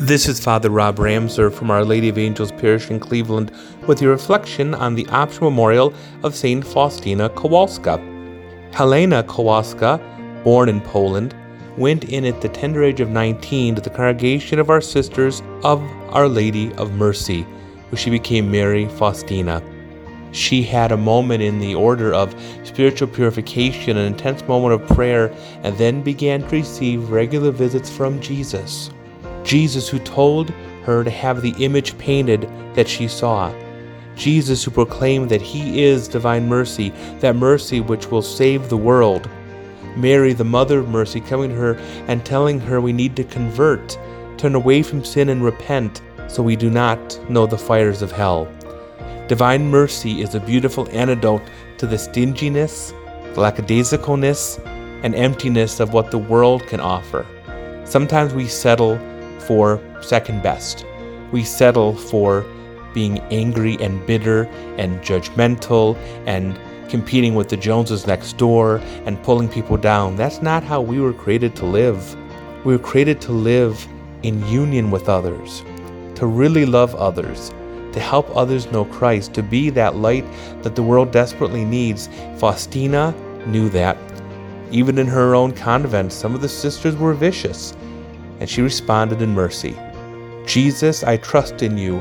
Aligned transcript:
This 0.00 0.28
is 0.28 0.38
Father 0.38 0.70
Rob 0.70 0.98
Ramser 0.98 1.52
from 1.52 1.72
Our 1.72 1.84
Lady 1.84 2.08
of 2.08 2.18
Angels 2.18 2.52
Parish 2.52 2.88
in 2.88 3.00
Cleveland 3.00 3.50
with 3.88 4.00
your 4.00 4.12
reflection 4.12 4.72
on 4.72 4.94
the 4.94 5.08
optional 5.08 5.50
memorial 5.50 5.92
of 6.22 6.36
St. 6.36 6.64
Faustina 6.64 7.28
Kowalska. 7.30 7.98
Helena 8.72 9.24
Kowalska, 9.24 9.98
born 10.44 10.68
in 10.68 10.80
Poland, 10.80 11.34
went 11.76 12.04
in 12.04 12.24
at 12.24 12.40
the 12.40 12.48
tender 12.48 12.84
age 12.84 13.00
of 13.00 13.10
19 13.10 13.74
to 13.74 13.80
the 13.80 13.90
congregation 13.90 14.60
of 14.60 14.70
our 14.70 14.80
sisters 14.80 15.42
of 15.64 15.82
Our 16.10 16.28
Lady 16.28 16.72
of 16.74 16.92
Mercy, 16.92 17.42
where 17.90 17.98
she 17.98 18.08
became 18.08 18.52
Mary 18.52 18.86
Faustina. 18.86 19.60
She 20.30 20.62
had 20.62 20.92
a 20.92 20.96
moment 20.96 21.42
in 21.42 21.58
the 21.58 21.74
order 21.74 22.14
of 22.14 22.36
spiritual 22.62 23.08
purification, 23.08 23.96
an 23.96 24.06
intense 24.06 24.46
moment 24.46 24.80
of 24.80 24.96
prayer, 24.96 25.34
and 25.64 25.76
then 25.76 26.02
began 26.02 26.42
to 26.42 26.48
receive 26.50 27.10
regular 27.10 27.50
visits 27.50 27.90
from 27.90 28.20
Jesus. 28.20 28.90
Jesus, 29.48 29.88
who 29.88 29.98
told 30.00 30.50
her 30.84 31.02
to 31.02 31.10
have 31.10 31.40
the 31.40 31.54
image 31.64 31.96
painted 31.96 32.42
that 32.74 32.86
she 32.86 33.08
saw. 33.08 33.50
Jesus, 34.14 34.62
who 34.62 34.70
proclaimed 34.70 35.30
that 35.30 35.40
He 35.40 35.82
is 35.82 36.06
divine 36.06 36.46
mercy, 36.46 36.90
that 37.20 37.34
mercy 37.34 37.80
which 37.80 38.10
will 38.10 38.20
save 38.20 38.68
the 38.68 38.76
world. 38.76 39.26
Mary, 39.96 40.34
the 40.34 40.44
Mother 40.44 40.80
of 40.80 40.90
Mercy, 40.90 41.18
coming 41.22 41.48
to 41.48 41.56
her 41.56 41.74
and 42.08 42.26
telling 42.26 42.60
her 42.60 42.78
we 42.78 42.92
need 42.92 43.16
to 43.16 43.24
convert, 43.24 43.98
turn 44.36 44.54
away 44.54 44.82
from 44.82 45.02
sin 45.02 45.30
and 45.30 45.42
repent, 45.42 46.02
so 46.26 46.42
we 46.42 46.54
do 46.54 46.68
not 46.68 47.18
know 47.30 47.46
the 47.46 47.56
fires 47.56 48.02
of 48.02 48.12
hell. 48.12 48.46
Divine 49.28 49.70
mercy 49.70 50.20
is 50.20 50.34
a 50.34 50.40
beautiful 50.40 50.86
antidote 50.90 51.42
to 51.78 51.86
the 51.86 51.96
stinginess, 51.96 52.92
lackadaisicalness, 53.32 54.62
and 55.02 55.14
emptiness 55.14 55.80
of 55.80 55.94
what 55.94 56.10
the 56.10 56.18
world 56.18 56.66
can 56.66 56.80
offer. 56.80 57.24
Sometimes 57.86 58.34
we 58.34 58.46
settle 58.46 58.98
for 59.40 59.80
second 60.00 60.42
best. 60.42 60.84
We 61.32 61.44
settle 61.44 61.94
for 61.94 62.44
being 62.94 63.18
angry 63.30 63.76
and 63.80 64.04
bitter 64.06 64.44
and 64.76 65.00
judgmental 65.00 65.96
and 66.26 66.58
competing 66.88 67.34
with 67.34 67.48
the 67.48 67.56
Joneses 67.56 68.06
next 68.06 68.38
door 68.38 68.78
and 69.04 69.22
pulling 69.22 69.48
people 69.48 69.76
down. 69.76 70.16
That's 70.16 70.40
not 70.40 70.62
how 70.62 70.80
we 70.80 71.00
were 71.00 71.12
created 71.12 71.54
to 71.56 71.66
live. 71.66 72.16
We 72.64 72.76
were 72.76 72.82
created 72.82 73.20
to 73.22 73.32
live 73.32 73.86
in 74.22 74.44
union 74.48 74.90
with 74.90 75.08
others, 75.08 75.62
to 76.16 76.26
really 76.26 76.66
love 76.66 76.94
others, 76.94 77.50
to 77.92 78.00
help 78.00 78.34
others 78.36 78.70
know 78.72 78.84
Christ, 78.86 79.34
to 79.34 79.42
be 79.42 79.70
that 79.70 79.96
light 79.96 80.24
that 80.62 80.74
the 80.74 80.82
world 80.82 81.12
desperately 81.12 81.64
needs. 81.64 82.08
Faustina 82.38 83.14
knew 83.46 83.68
that. 83.70 83.96
Even 84.70 84.98
in 84.98 85.06
her 85.06 85.34
own 85.34 85.52
convent, 85.52 86.12
some 86.12 86.34
of 86.34 86.40
the 86.40 86.48
sisters 86.48 86.96
were 86.96 87.14
vicious 87.14 87.74
and 88.40 88.48
she 88.48 88.62
responded 88.62 89.22
in 89.22 89.34
mercy. 89.34 89.76
Jesus, 90.46 91.04
I 91.04 91.16
trust 91.18 91.62
in 91.62 91.76
you. 91.76 92.00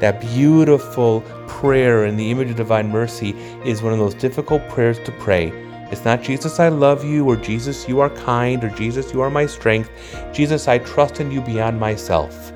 That 0.00 0.20
beautiful 0.20 1.22
prayer 1.46 2.04
in 2.04 2.16
the 2.16 2.30
image 2.30 2.50
of 2.50 2.56
divine 2.56 2.90
mercy 2.90 3.30
is 3.64 3.82
one 3.82 3.92
of 3.92 3.98
those 3.98 4.14
difficult 4.14 4.68
prayers 4.68 4.98
to 5.04 5.12
pray. 5.12 5.50
It's 5.90 6.04
not 6.04 6.22
Jesus, 6.22 6.58
I 6.58 6.68
love 6.68 7.04
you, 7.04 7.24
or 7.26 7.36
Jesus, 7.36 7.88
you 7.88 8.00
are 8.00 8.10
kind, 8.10 8.62
or 8.64 8.70
Jesus, 8.70 9.14
you 9.14 9.20
are 9.20 9.30
my 9.30 9.46
strength. 9.46 9.88
Jesus, 10.32 10.68
I 10.68 10.78
trust 10.78 11.20
in 11.20 11.30
you 11.30 11.40
beyond 11.40 11.78
myself, 11.78 12.52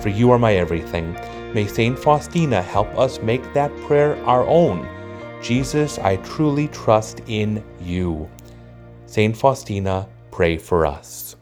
for 0.00 0.08
you 0.08 0.32
are 0.32 0.38
my 0.38 0.56
everything. 0.56 1.14
May 1.54 1.66
St. 1.66 1.98
Faustina 1.98 2.60
help 2.60 2.88
us 2.98 3.20
make 3.20 3.54
that 3.54 3.74
prayer 3.82 4.16
our 4.26 4.44
own. 4.46 4.88
Jesus, 5.40 5.98
I 5.98 6.16
truly 6.16 6.68
trust 6.68 7.20
in 7.26 7.64
you. 7.80 8.28
St. 9.06 9.36
Faustina, 9.36 10.08
pray 10.30 10.58
for 10.58 10.84
us. 10.84 11.36